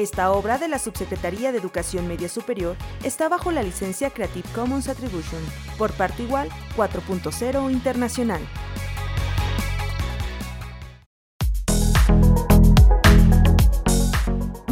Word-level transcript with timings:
Esta 0.00 0.32
obra 0.32 0.56
de 0.56 0.66
la 0.66 0.78
Subsecretaría 0.78 1.52
de 1.52 1.58
Educación 1.58 2.08
Media 2.08 2.30
Superior 2.30 2.74
está 3.04 3.28
bajo 3.28 3.52
la 3.52 3.62
licencia 3.62 4.08
Creative 4.08 4.48
Commons 4.54 4.88
Attribution 4.88 5.42
por 5.76 5.92
parte 5.92 6.22
igual 6.22 6.48
4.0 6.74 7.70
internacional. 7.70 8.40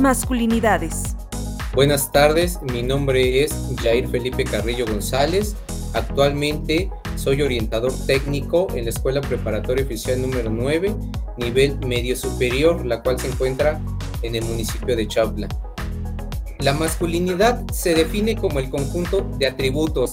Masculinidades. 0.01 1.15
Buenas 1.75 2.11
tardes, 2.11 2.63
mi 2.63 2.83
nombre 2.83 3.45
es 3.45 3.53
Jair 3.83 4.09
Felipe 4.09 4.45
Carrillo 4.45 4.87
González. 4.87 5.57
Actualmente 5.93 6.89
soy 7.17 7.43
orientador 7.43 7.93
técnico 8.07 8.69
en 8.75 8.85
la 8.85 8.91
Escuela 8.91 9.21
Preparatoria 9.21 9.85
Oficial 9.85 10.23
número 10.23 10.49
9, 10.49 10.95
nivel 11.37 11.79
medio 11.81 12.17
superior, 12.17 12.87
la 12.87 13.03
cual 13.03 13.21
se 13.21 13.27
encuentra 13.29 13.79
en 14.23 14.35
el 14.35 14.45
municipio 14.45 14.97
de 14.97 15.07
Chapla. 15.07 15.49
La 16.61 16.73
masculinidad 16.73 17.65
se 17.73 17.95
define 17.95 18.37
como 18.37 18.59
el 18.59 18.69
conjunto 18.69 19.27
de 19.39 19.47
atributos, 19.47 20.13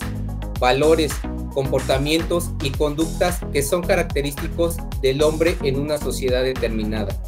valores, 0.60 1.12
comportamientos 1.54 2.52
y 2.62 2.70
conductas 2.70 3.40
que 3.52 3.64
son 3.64 3.82
característicos 3.82 4.78
del 5.02 5.24
hombre 5.24 5.58
en 5.64 5.80
una 5.80 5.98
sociedad 5.98 6.44
determinada. 6.44 7.20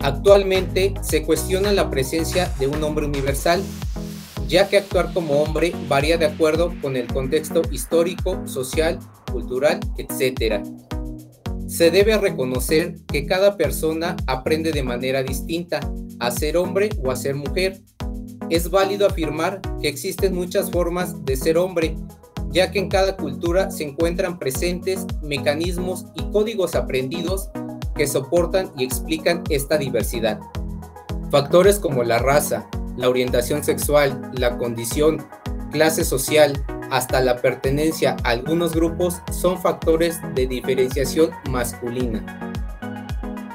Actualmente 0.00 0.94
se 1.02 1.22
cuestiona 1.22 1.72
la 1.72 1.90
presencia 1.90 2.52
de 2.58 2.66
un 2.66 2.82
hombre 2.82 3.06
universal, 3.06 3.62
ya 4.48 4.68
que 4.68 4.78
actuar 4.78 5.12
como 5.12 5.42
hombre 5.42 5.72
varía 5.88 6.16
de 6.16 6.26
acuerdo 6.26 6.72
con 6.80 6.96
el 6.96 7.06
contexto 7.08 7.62
histórico, 7.70 8.40
social, 8.46 8.98
cultural, 9.30 9.80
etc. 9.98 10.62
Se 11.66 11.90
debe 11.90 12.16
reconocer 12.16 12.96
que 13.06 13.26
cada 13.26 13.56
persona 13.56 14.16
aprende 14.26 14.70
de 14.70 14.84
manera 14.84 15.22
distinta 15.24 15.80
a 16.20 16.30
ser 16.30 16.56
hombre 16.56 16.90
o 17.02 17.10
a 17.10 17.16
ser 17.16 17.34
mujer. 17.34 17.82
Es 18.50 18.70
válido 18.70 19.06
afirmar 19.06 19.60
que 19.80 19.88
existen 19.88 20.34
muchas 20.34 20.70
formas 20.70 21.24
de 21.24 21.36
ser 21.36 21.58
hombre, 21.58 21.96
ya 22.50 22.70
que 22.70 22.78
en 22.78 22.88
cada 22.88 23.16
cultura 23.16 23.70
se 23.72 23.82
encuentran 23.82 24.38
presentes 24.38 25.04
mecanismos 25.22 26.06
y 26.14 26.22
códigos 26.30 26.76
aprendidos 26.76 27.50
que 27.96 28.06
soportan 28.06 28.70
y 28.76 28.84
explican 28.84 29.42
esta 29.50 29.76
diversidad. 29.76 30.38
Factores 31.30 31.80
como 31.80 32.04
la 32.04 32.18
raza, 32.18 32.68
la 32.96 33.08
orientación 33.08 33.64
sexual, 33.64 34.30
la 34.34 34.56
condición, 34.56 35.26
clase 35.72 36.04
social, 36.04 36.64
hasta 36.90 37.20
la 37.20 37.36
pertenencia 37.36 38.16
a 38.24 38.30
algunos 38.30 38.74
grupos 38.74 39.20
son 39.30 39.60
factores 39.60 40.18
de 40.34 40.46
diferenciación 40.46 41.30
masculina. 41.50 42.52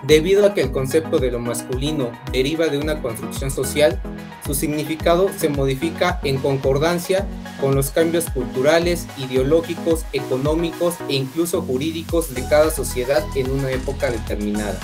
Debido 0.04 0.46
a 0.46 0.54
que 0.54 0.62
el 0.62 0.72
concepto 0.72 1.20
de 1.20 1.32
lo 1.32 1.40
masculino 1.40 2.12
deriva 2.32 2.68
de 2.68 2.78
una 2.78 3.02
construcción 3.02 3.52
social, 3.52 4.02
su 4.46 4.56
significado 4.56 5.30
se 5.38 5.48
modifica 5.48 6.20
en 6.24 6.38
concordancia 6.38 7.28
con 7.62 7.76
los 7.76 7.92
cambios 7.92 8.26
culturales, 8.32 9.08
ideológicos, 9.18 10.04
económicos 10.12 10.96
e 11.08 11.14
incluso 11.14 11.62
jurídicos 11.62 12.34
de 12.34 12.44
cada 12.48 12.72
sociedad 12.72 13.24
en 13.36 13.52
una 13.52 13.70
época 13.70 14.10
determinada. 14.10 14.80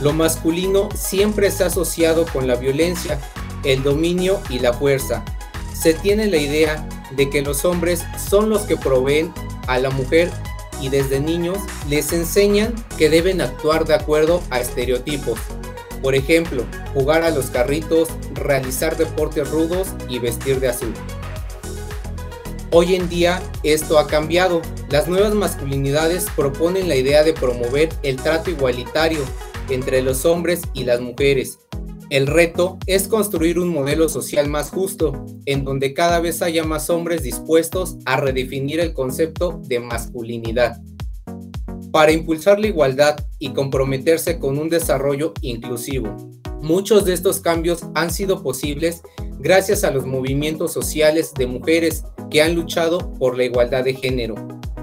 Lo 0.00 0.14
masculino 0.14 0.88
siempre 0.94 1.48
está 1.48 1.66
asociado 1.66 2.24
con 2.32 2.46
la 2.46 2.56
violencia, 2.56 3.20
el 3.64 3.82
dominio 3.82 4.40
y 4.48 4.60
la 4.60 4.72
fuerza. 4.72 5.24
Se 5.80 5.94
tiene 5.94 6.26
la 6.26 6.36
idea 6.36 6.86
de 7.16 7.30
que 7.30 7.40
los 7.40 7.64
hombres 7.64 8.04
son 8.28 8.50
los 8.50 8.62
que 8.62 8.76
proveen 8.76 9.32
a 9.66 9.78
la 9.78 9.88
mujer 9.88 10.30
y 10.78 10.90
desde 10.90 11.20
niños 11.20 11.56
les 11.88 12.12
enseñan 12.12 12.74
que 12.98 13.08
deben 13.08 13.40
actuar 13.40 13.86
de 13.86 13.94
acuerdo 13.94 14.42
a 14.50 14.60
estereotipos. 14.60 15.38
Por 16.02 16.14
ejemplo, 16.14 16.64
jugar 16.92 17.22
a 17.22 17.30
los 17.30 17.46
carritos, 17.46 18.08
realizar 18.34 18.98
deportes 18.98 19.50
rudos 19.50 19.88
y 20.06 20.18
vestir 20.18 20.60
de 20.60 20.68
azul. 20.68 20.92
Hoy 22.72 22.94
en 22.94 23.08
día 23.08 23.42
esto 23.62 23.98
ha 23.98 24.06
cambiado. 24.06 24.60
Las 24.90 25.08
nuevas 25.08 25.34
masculinidades 25.34 26.26
proponen 26.36 26.88
la 26.88 26.96
idea 26.96 27.22
de 27.22 27.32
promover 27.32 27.88
el 28.02 28.16
trato 28.16 28.50
igualitario 28.50 29.20
entre 29.70 30.02
los 30.02 30.26
hombres 30.26 30.60
y 30.74 30.84
las 30.84 31.00
mujeres. 31.00 31.58
El 32.10 32.26
reto 32.26 32.76
es 32.86 33.06
construir 33.06 33.60
un 33.60 33.68
modelo 33.68 34.08
social 34.08 34.48
más 34.48 34.70
justo, 34.70 35.24
en 35.46 35.64
donde 35.64 35.94
cada 35.94 36.18
vez 36.18 36.42
haya 36.42 36.64
más 36.64 36.90
hombres 36.90 37.22
dispuestos 37.22 37.98
a 38.04 38.16
redefinir 38.16 38.80
el 38.80 38.92
concepto 38.92 39.62
de 39.68 39.78
masculinidad. 39.78 40.80
Para 41.92 42.10
impulsar 42.10 42.58
la 42.58 42.66
igualdad 42.66 43.16
y 43.38 43.50
comprometerse 43.50 44.40
con 44.40 44.58
un 44.58 44.68
desarrollo 44.68 45.32
inclusivo. 45.40 46.16
Muchos 46.60 47.04
de 47.04 47.12
estos 47.12 47.38
cambios 47.38 47.82
han 47.94 48.10
sido 48.10 48.42
posibles 48.42 49.02
gracias 49.38 49.84
a 49.84 49.92
los 49.92 50.04
movimientos 50.04 50.72
sociales 50.72 51.32
de 51.32 51.46
mujeres 51.46 52.02
que 52.28 52.42
han 52.42 52.56
luchado 52.56 53.12
por 53.20 53.36
la 53.36 53.44
igualdad 53.44 53.84
de 53.84 53.94
género. 53.94 54.34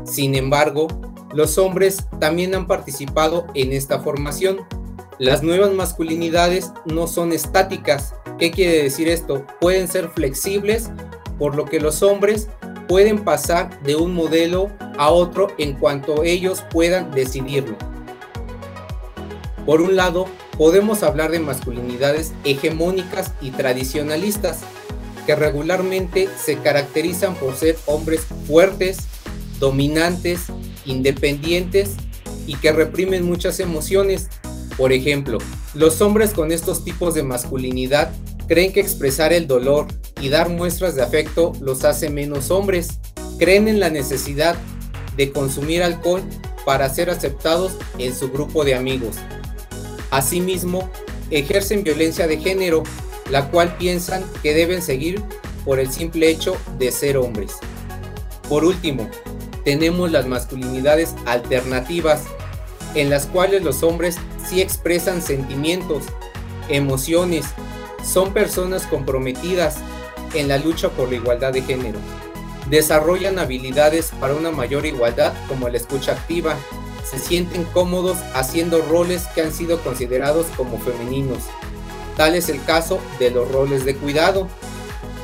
Sin 0.05 0.33
embargo, 0.33 0.88
los 1.33 1.57
hombres 1.57 2.07
también 2.21 2.55
han 2.55 2.67
participado 2.67 3.47
en 3.53 3.73
esta 3.73 3.99
formación 3.99 4.59
las 5.19 5.41
nuevas 5.41 5.73
masculinidades 5.73 6.72
no 6.85 7.07
son 7.07 7.31
estáticas. 7.33 8.13
¿Qué 8.38 8.51
quiere 8.51 8.83
decir 8.83 9.07
esto? 9.07 9.45
Pueden 9.59 9.88
ser 9.88 10.09
flexibles, 10.09 10.91
por 11.39 11.55
lo 11.55 11.66
que 11.66 11.79
los 11.79 12.03
hombres 12.03 12.50
pueden 12.88 13.23
pasar 13.23 13.81
de 13.81 13.95
un 13.95 14.13
modelo 14.13 14.69
a 14.97 15.09
otro 15.09 15.47
en 15.57 15.73
cuanto 15.73 16.23
ellos 16.23 16.63
puedan 16.69 17.11
decidirlo. 17.11 17.75
Por 19.66 19.81
un 19.81 19.95
lado, 19.95 20.27
podemos 20.57 21.03
hablar 21.03 21.31
de 21.31 21.39
masculinidades 21.39 22.31
hegemónicas 22.44 23.33
y 23.41 23.51
tradicionalistas, 23.51 24.59
que 25.25 25.35
regularmente 25.35 26.29
se 26.38 26.57
caracterizan 26.57 27.35
por 27.35 27.56
ser 27.56 27.75
hombres 27.85 28.22
fuertes, 28.47 29.00
dominantes, 29.59 30.44
independientes 30.85 31.95
y 32.45 32.56
que 32.56 32.72
reprimen 32.72 33.25
muchas 33.25 33.59
emociones 33.59 34.29
por 34.77 34.93
ejemplo, 34.93 35.39
los 35.73 36.01
hombres 36.01 36.33
con 36.33 36.51
estos 36.51 36.83
tipos 36.83 37.15
de 37.15 37.23
masculinidad 37.23 38.11
creen 38.47 38.71
que 38.71 38.79
expresar 38.79 39.33
el 39.33 39.47
dolor 39.47 39.88
y 40.21 40.29
dar 40.29 40.49
muestras 40.49 40.95
de 40.95 41.03
afecto 41.03 41.53
los 41.59 41.83
hace 41.83 42.09
menos 42.09 42.51
hombres. 42.51 42.99
Creen 43.39 43.67
en 43.67 43.79
la 43.79 43.89
necesidad 43.89 44.55
de 45.15 45.31
consumir 45.31 45.83
alcohol 45.83 46.21
para 46.65 46.89
ser 46.89 47.09
aceptados 47.09 47.73
en 47.97 48.15
su 48.15 48.29
grupo 48.31 48.63
de 48.63 48.75
amigos. 48.75 49.15
Asimismo, 50.11 50.89
ejercen 51.31 51.83
violencia 51.83 52.27
de 52.27 52.38
género, 52.38 52.83
la 53.31 53.49
cual 53.49 53.75
piensan 53.77 54.23
que 54.44 54.53
deben 54.53 54.81
seguir 54.81 55.21
por 55.65 55.79
el 55.79 55.91
simple 55.91 56.29
hecho 56.29 56.55
de 56.77 56.91
ser 56.91 57.17
hombres. 57.17 57.53
Por 58.47 58.63
último, 58.63 59.09
tenemos 59.65 60.11
las 60.11 60.27
masculinidades 60.27 61.13
alternativas, 61.25 62.23
en 62.95 63.09
las 63.09 63.25
cuales 63.25 63.63
los 63.63 63.83
hombres 63.83 64.17
sí 64.47 64.62
expresan 64.62 65.22
sentimientos, 65.22 66.03
emociones, 66.69 67.46
son 68.03 68.34
personas 68.34 68.85
comprometidas 68.88 69.78
en 70.34 70.47
la 70.47 70.58
lucha 70.58 70.90
por 70.90 71.09
la 71.09 71.16
igualdad 71.16 71.53
de 71.53 71.62
género. 71.62 72.00
Desarrollan 72.69 73.40
habilidades 73.40 74.12
para 74.19 74.36
una 74.36 74.52
mayor 74.52 74.86
igualdad 74.86 75.34
como 75.47 75.69
la 75.69 75.78
escucha 75.78 76.13
activa, 76.13 76.56
se 77.09 77.19
sienten 77.19 77.63
cómodos 77.66 78.18
haciendo 78.34 78.81
roles 78.81 79.28
que 79.34 79.41
han 79.41 79.53
sido 79.53 79.81
considerados 79.81 80.47
como 80.57 80.78
femeninos. 80.78 81.40
Tal 82.18 82.36
es 82.36 82.50
el 82.50 82.63
caso 82.63 83.00
de 83.19 83.31
los 83.31 83.50
roles 83.52 83.86
de 83.86 83.96
cuidado. 83.96 84.47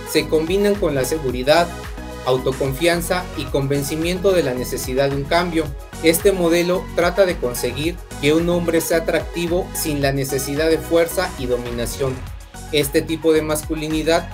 Se 0.09 0.29
combinan 0.29 0.75
con 0.75 0.95
la 0.95 1.03
seguridad, 1.03 1.67
autoconfianza 2.25 3.23
y 3.37 3.45
convencimiento 3.45 4.31
de 4.31 4.43
la 4.43 4.53
necesidad 4.53 5.09
de 5.09 5.17
un 5.17 5.23
cambio. 5.23 5.65
Este 6.03 6.31
modelo 6.31 6.83
trata 6.95 7.25
de 7.25 7.37
conseguir 7.37 7.95
que 8.21 8.33
un 8.33 8.49
hombre 8.49 8.81
sea 8.81 8.99
atractivo 8.99 9.67
sin 9.73 10.01
la 10.01 10.11
necesidad 10.11 10.69
de 10.69 10.77
fuerza 10.77 11.29
y 11.39 11.45
dominación. 11.45 12.13
Este 12.71 13.01
tipo 13.01 13.33
de 13.33 13.41
masculinidad 13.41 14.29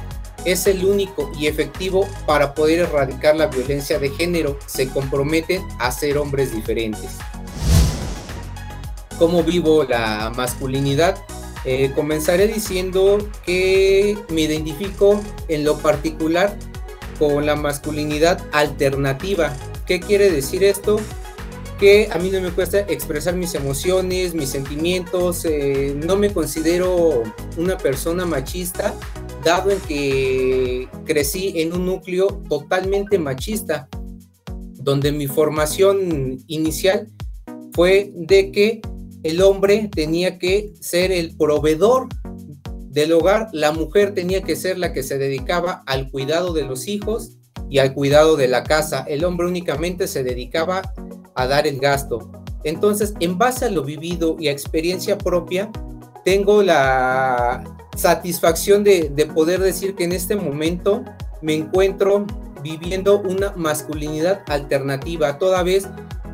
es 0.46 0.68
el 0.68 0.86
único 0.86 1.32
y 1.38 1.48
efectivo 1.48 2.08
para 2.26 2.54
poder 2.54 2.80
erradicar 2.80 3.36
la 3.36 3.48
violencia 3.48 4.00
de 4.00 4.10
género. 4.10 4.58
Se 4.66 4.90
comprometen 4.90 5.62
a 5.80 5.92
ser 5.92 6.18
hombres 6.18 6.54
diferentes. 6.54 7.18
¿Cómo 9.18 9.44
vivo 9.44 9.84
la 9.84 10.32
masculinidad? 10.36 11.18
Eh, 11.66 11.92
comenzaré 11.94 12.48
diciendo 12.48 13.18
que 13.46 14.18
me 14.30 14.42
identifico 14.42 15.22
en 15.50 15.66
lo 15.66 15.78
particular 15.78 16.58
con 17.20 17.46
la 17.46 17.56
masculinidad 17.56 18.42
alternativa. 18.54 19.56
¿Qué 19.86 20.00
quiere 20.00 20.32
decir 20.32 20.64
esto? 20.64 21.00
Que 21.78 22.10
a 22.12 22.18
mí 22.18 22.30
no 22.30 22.42
me 22.42 22.52
cuesta 22.52 22.80
expresar 22.80 23.36
mis 23.36 23.54
emociones, 23.54 24.34
mis 24.34 24.50
sentimientos, 24.50 25.46
eh, 25.46 25.94
no 25.96 26.16
me 26.16 26.34
considero 26.34 27.24
una 27.58 27.78
persona 27.78 28.26
machista, 28.26 28.96
dado 29.44 29.72
en 29.72 29.80
que 29.82 30.88
crecí 31.06 31.54
en 31.62 31.74
un 31.74 31.86
núcleo 31.86 32.42
totalmente 32.50 33.20
machista, 33.20 33.88
donde 34.74 35.12
mi 35.12 35.28
formación 35.28 36.38
inicial 36.48 37.08
fue 37.74 38.12
de 38.16 38.52
que 38.52 38.82
el 39.24 39.42
hombre 39.42 39.90
tenía 39.94 40.40
que 40.40 40.74
ser 40.80 41.12
el 41.12 41.36
proveedor 41.36 42.08
del 43.00 43.14
hogar, 43.14 43.48
la 43.54 43.72
mujer 43.72 44.14
tenía 44.14 44.44
que 44.44 44.56
ser 44.56 44.78
la 44.78 44.92
que 44.92 45.04
se 45.04 45.18
dedicaba 45.18 45.84
al 45.86 46.12
cuidado 46.12 46.54
de 46.54 46.64
los 46.64 46.88
hijos 46.88 47.38
y 47.70 47.80
al 47.80 47.94
cuidado 47.94 48.36
de 48.36 48.48
la 48.48 48.64
casa. 48.64 49.06
El 49.08 49.24
hombre 49.24 49.48
únicamente 49.48 50.08
se 50.08 50.24
dedicaba 50.24 50.94
a 51.34 51.48
dar 51.48 51.66
el 51.66 51.80
gasto. 51.80 52.30
Entonces, 52.66 53.14
en 53.22 53.38
base 53.38 53.66
a 53.66 53.70
lo 53.70 53.84
vivido 53.84 54.36
y 54.38 54.50
a 54.50 54.52
experiencia 54.52 55.18
propia, 55.18 55.72
tengo 56.26 56.62
la 56.62 57.64
satisfacción 57.96 58.84
de, 58.84 59.32
poder 59.34 59.62
decir 59.62 59.96
que 59.96 60.04
en 60.04 60.12
este 60.12 60.36
momento 60.36 61.06
me 61.42 61.54
encuentro 61.54 62.26
viviendo 62.62 63.22
una 63.22 63.54
masculinidad 63.56 64.42
alternativa, 64.48 65.38
toda 65.38 65.64
vez 65.64 65.88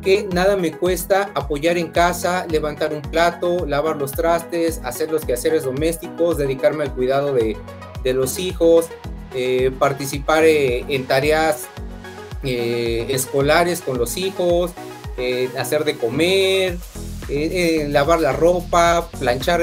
que 0.06 0.30
nada 0.32 0.56
me 0.56 0.72
cuesta 0.72 1.32
apoyar 1.34 1.80
en 1.80 1.88
casa, 1.88 2.46
levantar 2.48 2.94
un 2.94 3.02
plato, 3.02 3.66
lavar 3.66 3.98
los 3.98 4.12
trastes, 4.12 4.80
hacer 4.84 5.12
los 5.12 5.26
quehaceres 5.26 5.64
domésticos, 5.64 6.38
dedicarme 6.38 6.84
al 6.84 6.94
cuidado 6.94 7.34
de, 7.34 7.58
los 8.14 8.38
hijos, 8.38 8.86
eh, 9.34 9.72
participar 9.80 10.46
eh, 10.46 10.86
en 10.90 11.06
tareas 11.06 11.66
eh, 12.44 13.08
escolares 13.10 13.82
con 13.82 13.98
los 13.98 14.16
hijos, 14.16 14.72
hacer 15.58 15.86
de 15.86 15.96
comer, 15.96 16.78
lavar 17.88 18.20
la 18.20 18.32
ropa, 18.32 19.10
planchar 19.20 19.62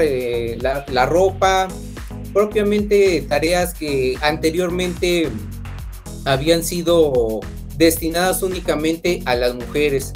la 0.59 1.05
ropa, 1.05 1.69
propiamente 2.33 3.21
tareas 3.21 3.73
que 3.73 4.17
anteriormente 4.21 5.29
habían 6.25 6.63
sido 6.63 7.39
destinadas 7.77 8.43
únicamente 8.43 9.21
a 9.25 9.35
las 9.35 9.55
mujeres. 9.55 10.11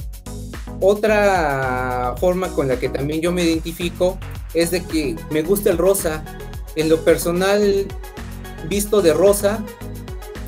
Otra 0.80 2.16
forma 2.20 2.50
con 2.50 2.68
la 2.68 2.80
que 2.80 2.90
también 2.90 3.22
yo 3.22 3.32
me 3.32 3.44
identifico 3.44 4.18
es 4.54 4.72
de 4.72 4.84
que 4.84 5.16
me 5.32 5.42
gusta 5.42 5.70
el 5.70 5.78
rosa. 5.78 6.24
En 6.76 6.90
lo 6.90 7.04
personal, 7.04 7.88
visto 8.70 9.02
de 9.02 9.14
rosa 9.14 9.64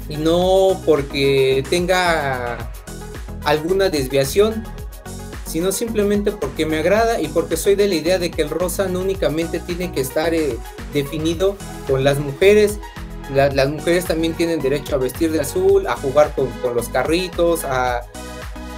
y 0.07 0.17
no 0.17 0.79
porque 0.85 1.63
tenga 1.69 2.71
alguna 3.45 3.89
desviación, 3.89 4.63
sino 5.47 5.71
simplemente 5.71 6.31
porque 6.31 6.65
me 6.67 6.77
agrada 6.77 7.19
y 7.19 7.27
porque 7.27 7.57
soy 7.57 7.73
de 7.73 7.87
la 7.87 7.95
idea 7.95 8.19
de 8.19 8.29
que 8.29 8.43
el 8.43 8.49
rosa 8.49 8.87
no 8.87 8.99
únicamente 8.99 9.59
tiene 9.59 9.91
que 9.91 10.01
estar 10.01 10.33
eh, 10.35 10.57
definido 10.93 11.55
con 11.87 12.03
las 12.03 12.19
mujeres, 12.19 12.79
las 13.33 13.69
mujeres 13.69 14.05
también 14.05 14.33
tienen 14.33 14.59
derecho 14.59 14.95
a 14.95 14.97
vestir 14.99 15.31
de 15.31 15.41
azul, 15.41 15.87
a 15.87 15.95
jugar 15.95 16.33
con, 16.35 16.47
con 16.61 16.75
los 16.75 16.89
carritos, 16.89 17.63
a, 17.63 18.01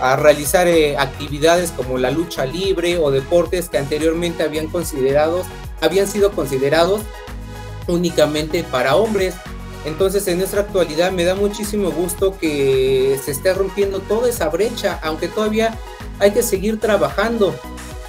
a 0.01 0.15
realizar 0.15 0.68
eh, 0.68 0.98
actividades 0.98 1.71
como 1.71 1.98
la 1.98 2.09
lucha 2.09 2.45
libre 2.45 2.98
o 2.98 3.12
deportes 3.12 3.69
que 3.69 3.77
anteriormente 3.77 4.42
habían 4.44 4.68
considerados, 4.68 5.45
habían 5.80 6.07
sido 6.07 6.31
considerados 6.31 7.01
únicamente 7.88 8.63
para 8.63 8.95
hombres. 8.95 9.36
Entonces 9.86 10.27
en 10.27 10.39
nuestra 10.39 10.62
actualidad 10.62 11.12
me 11.12 11.24
da 11.24 11.36
muchísimo 11.36 11.92
gusto 11.92 12.38
que 12.38 13.19
se 13.24 13.31
esté 13.31 13.53
rompiendo 13.53 14.00
toda 14.00 14.27
esa 14.27 14.50
brecha, 14.50 15.00
aunque 15.03 15.27
todavía 15.27 15.77
hay 16.19 16.31
que 16.31 16.44
seguir 16.44 16.80
trabajando, 16.80 17.56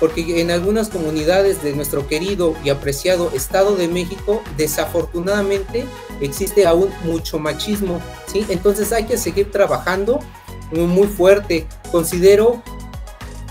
porque 0.00 0.40
en 0.40 0.50
algunas 0.50 0.88
comunidades 0.88 1.62
de 1.62 1.74
nuestro 1.74 2.06
querido 2.06 2.54
y 2.64 2.70
apreciado 2.70 3.30
Estado 3.34 3.76
de 3.76 3.88
México, 3.88 4.42
desafortunadamente 4.56 5.86
existe 6.20 6.66
aún 6.66 6.90
mucho 7.04 7.38
machismo, 7.38 8.00
¿sí? 8.26 8.44
Entonces 8.48 8.92
hay 8.92 9.04
que 9.04 9.16
seguir 9.16 9.50
trabajando 9.50 10.20
muy 10.72 11.06
fuerte. 11.06 11.66
Considero 11.90 12.62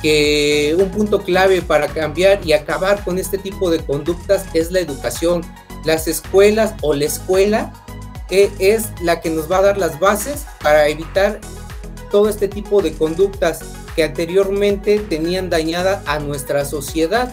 que 0.02 0.76
un 0.78 0.90
punto 0.90 1.22
clave 1.22 1.62
para 1.62 1.88
cambiar 1.88 2.46
y 2.46 2.54
acabar 2.54 3.04
con 3.04 3.20
este 3.20 3.38
tipo 3.38 3.70
de 3.70 3.80
conductas 3.80 4.46
es 4.54 4.72
la 4.72 4.80
educación. 4.80 5.42
Las 5.86 6.08
escuelas 6.08 6.74
o 6.82 6.94
la 6.94 7.06
escuela 7.06 7.74
es 8.30 8.90
la 9.02 9.20
que 9.20 9.30
nos 9.30 9.52
va 9.52 9.58
a 9.58 9.62
dar 9.62 9.78
las 9.78 10.00
bases 10.00 10.46
para 10.62 10.88
evitar 10.88 11.40
todo 12.10 12.30
este 12.30 12.48
tipo 12.48 12.82
de 12.82 12.94
conductas 12.94 13.60
que 13.96 14.04
anteriormente 14.04 15.00
tenían 15.00 15.50
dañada 15.50 16.02
a 16.06 16.20
nuestra 16.20 16.66
sociedad. 16.66 17.32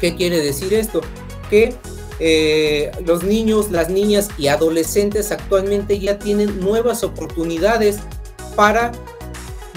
¿Qué 0.00 0.16
quiere 0.16 0.38
decir 0.38 0.72
esto? 0.72 1.02
Que 1.50 1.74
eh, 2.18 2.90
los 3.04 3.22
niños, 3.22 3.70
las 3.70 3.88
niñas 3.90 4.28
y 4.38 4.48
adolescentes 4.48 5.30
actualmente 5.32 5.98
ya 5.98 6.18
tienen 6.18 6.60
nuevas 6.60 7.04
oportunidades 7.04 7.98
para 8.60 8.92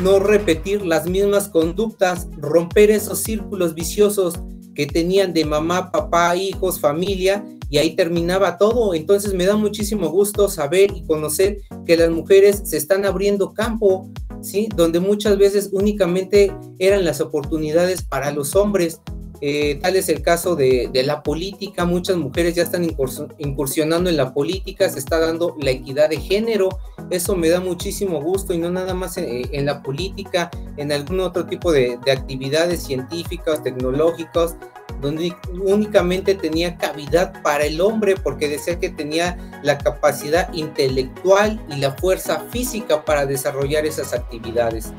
no 0.02 0.20
repetir 0.20 0.86
las 0.86 1.06
mismas 1.06 1.48
conductas, 1.48 2.28
romper 2.38 2.92
esos 2.92 3.20
círculos 3.20 3.76
viciosos 3.76 4.42
que 4.76 4.86
tenían 4.86 5.34
de 5.34 5.46
mamá, 5.46 5.90
papá, 5.90 6.36
hijos, 6.36 6.82
familia, 6.82 7.46
y 7.70 7.78
ahí 7.78 7.96
terminaba 7.96 8.58
todo. 8.58 8.94
Entonces 8.94 9.34
me 9.36 9.46
da 9.46 9.56
muchísimo 9.56 10.10
gusto 10.10 10.50
saber 10.50 10.92
y 10.94 11.06
conocer 11.06 11.62
que 11.86 11.96
las 11.96 12.10
mujeres 12.10 12.64
se 12.66 12.76
están 12.76 13.06
abriendo 13.06 13.54
campo, 13.54 14.12
¿sí? 14.42 14.68
Donde 14.76 15.00
muchas 15.00 15.38
veces 15.38 15.70
únicamente 15.72 16.54
eran 16.78 17.06
las 17.06 17.22
oportunidades 17.22 18.04
para 18.04 18.32
los 18.32 18.54
hombres. 18.54 19.00
Eh, 19.46 19.78
tal 19.82 19.98
es 19.98 20.08
el 20.08 20.22
caso 20.22 20.56
de, 20.56 20.90
la 21.06 21.22
política, 21.22 21.84
muchas 21.84 22.16
mujeres 22.16 22.56
ya 22.56 22.64
están 22.64 22.86
incursionando 22.86 24.10
en 24.10 24.16
la 24.16 24.34
política, 24.34 24.88
se 24.88 25.00
está 25.00 25.20
dando 25.20 25.58
la 25.60 25.72
equidad 25.72 26.10
de 26.10 26.16
género, 26.16 26.80
eso 27.10 27.36
me 27.36 27.50
da 27.50 27.60
muchísimo 27.60 28.22
gusto 28.22 28.54
y 28.54 28.58
no 28.58 28.72
nada 28.72 28.94
más 28.94 29.18
en, 29.18 29.66
la 29.66 29.84
política, 29.84 30.50
en 30.78 30.94
algún 30.94 31.20
otro 31.20 31.46
tipo 31.46 31.74
de, 31.74 32.00
de 32.06 32.12
actividades 32.14 32.84
científicas, 32.84 33.62
tecnológicas, 33.62 34.56
donde 35.02 35.36
únicamente 35.62 36.36
tenía 36.36 36.78
cavidad 36.78 37.42
para 37.42 37.66
el 37.66 37.82
hombre 37.82 38.16
porque 38.16 38.48
decía 38.48 38.80
que 38.80 38.92
tenía 38.92 39.38
la 39.62 39.78
capacidad 39.78 40.54
intelectual 40.54 41.62
y 41.70 41.82
la 41.82 41.92
fuerza 41.92 42.46
física 42.50 43.04
para 43.04 43.26
desarrollar 43.26 43.86
esas 43.86 44.14
actividades. 44.14 44.94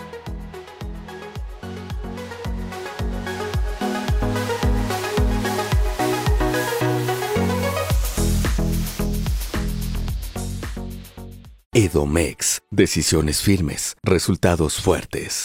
Edomex. 11.77 12.61
Decisiones 12.71 13.43
firmes. 13.43 13.97
Resultados 14.05 14.81
fuertes. 14.81 15.43